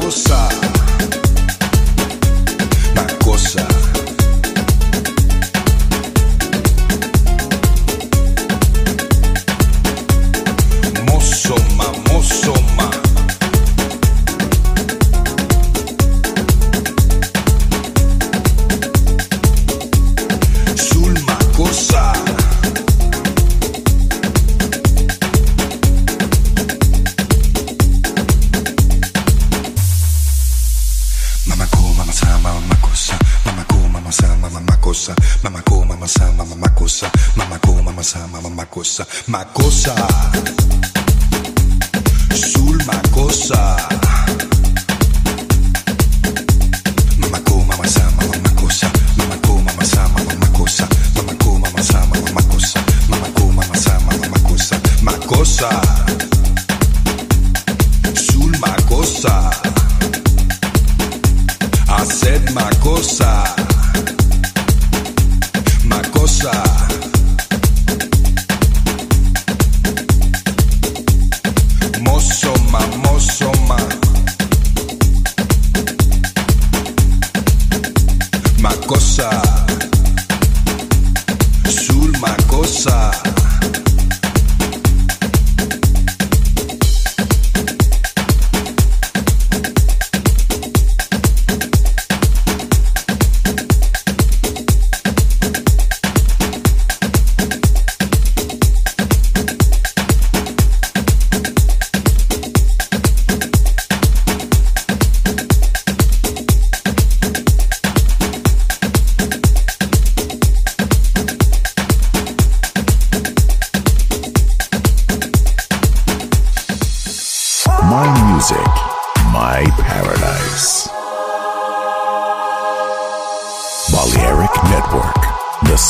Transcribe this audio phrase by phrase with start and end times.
[0.00, 0.48] coça,
[2.94, 3.95] na coça.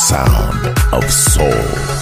[0.07, 1.96] sound of soul.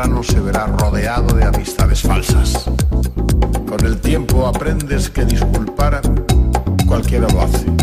[0.00, 2.64] temprano se verá rodeado de amistades falsas.
[3.68, 6.00] Con el tiempo aprendes que disculpar
[6.86, 7.79] cualquiera lo hace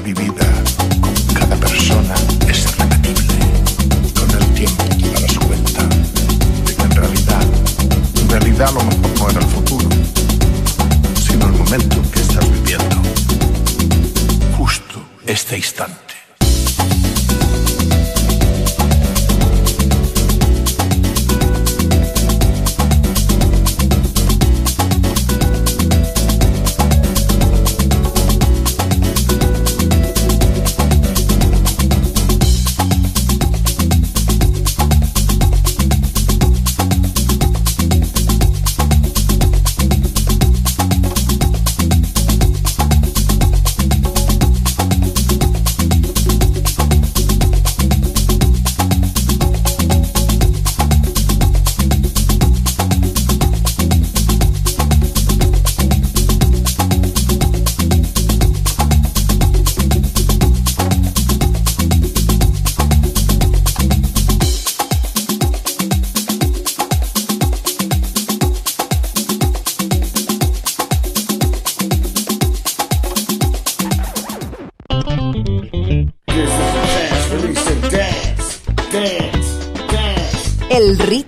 [0.00, 0.31] vida.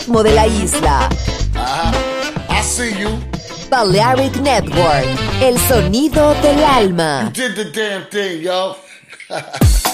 [0.04, 1.08] ritmo de la isla.
[1.56, 1.92] Ah,
[2.50, 3.18] I see you.
[3.70, 5.06] Balearic Network,
[5.40, 7.24] el sonido del alma.
[7.24, 8.76] You did the damn thing, yo.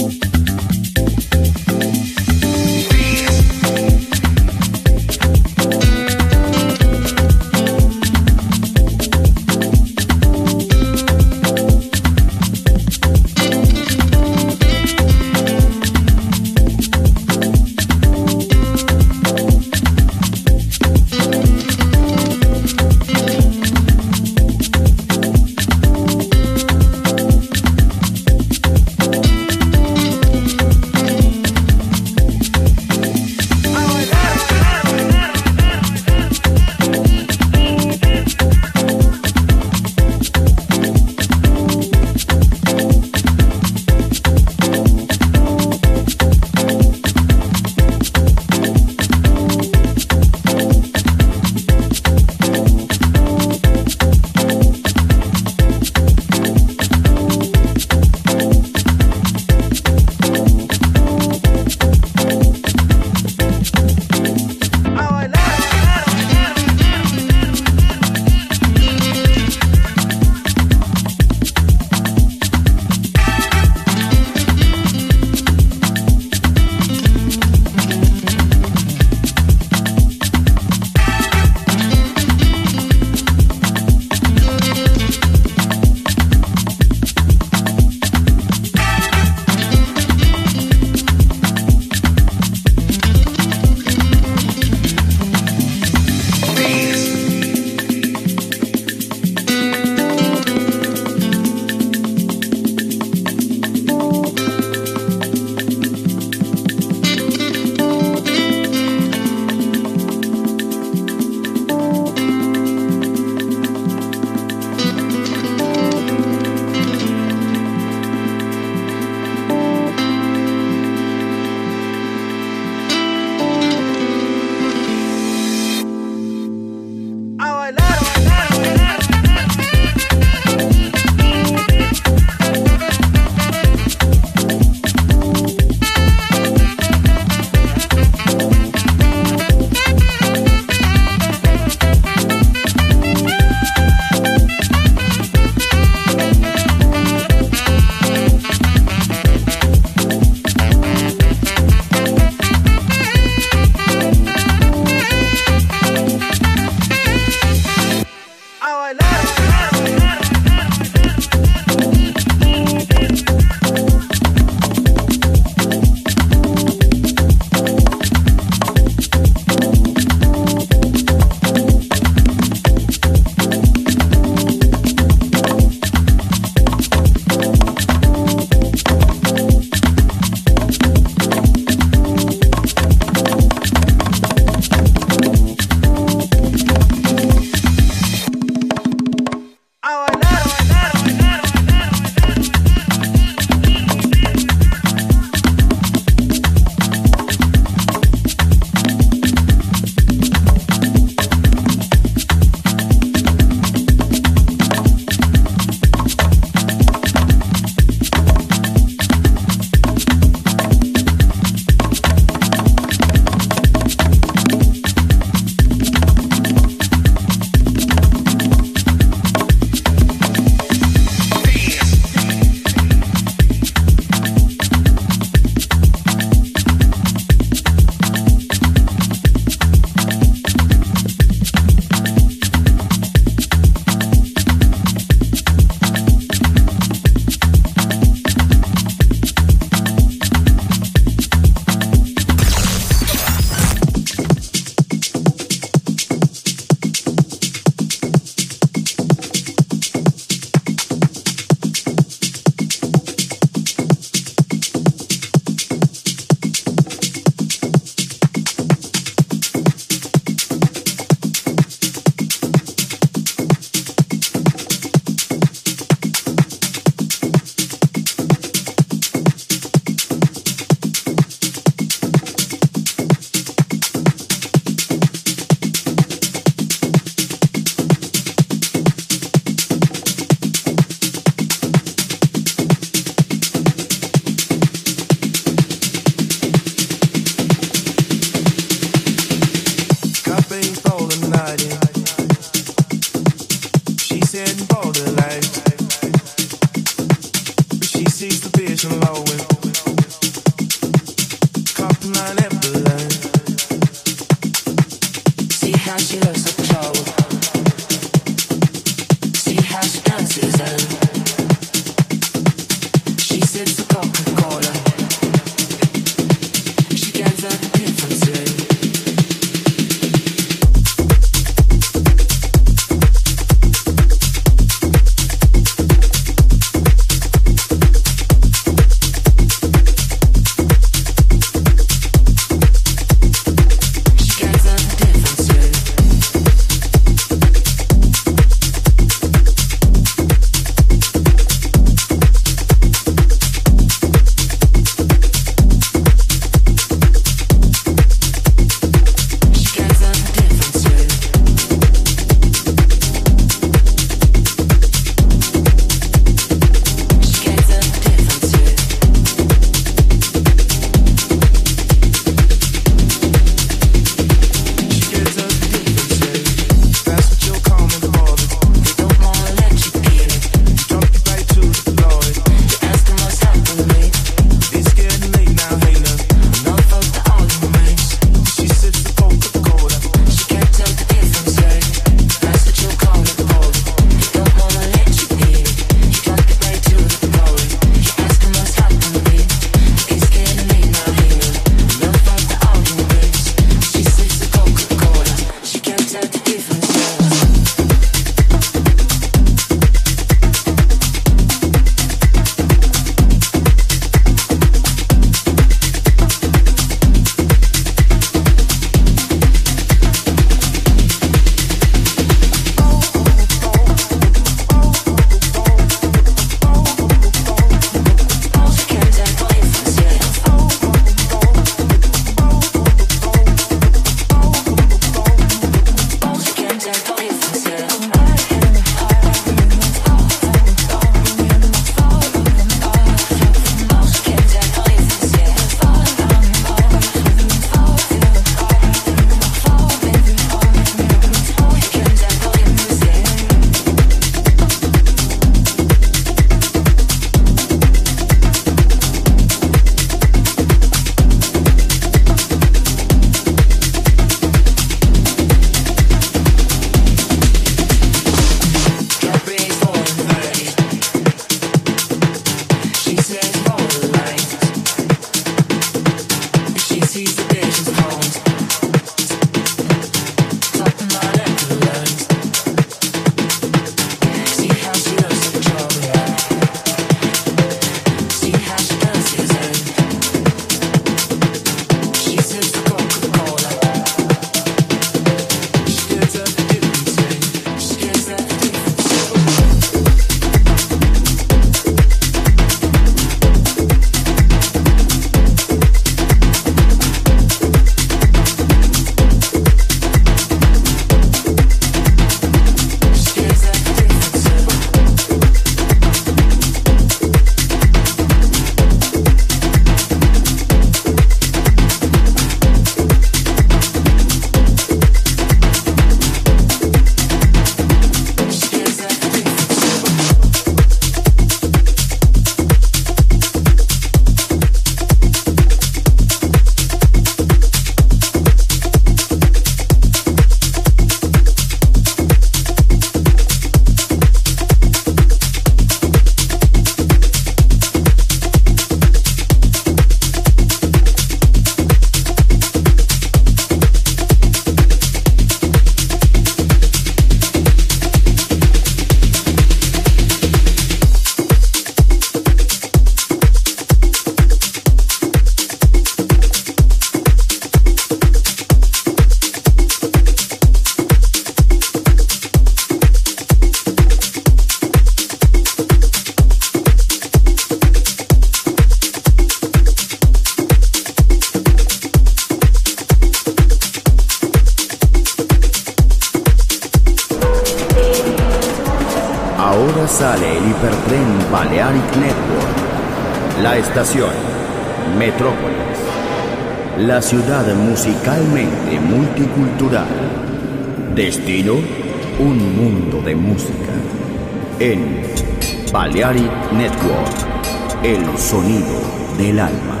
[596.18, 599.00] Balearic Network, el sonido
[599.38, 600.00] del alma.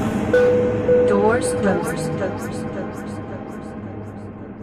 [1.08, 2.17] Doors closed.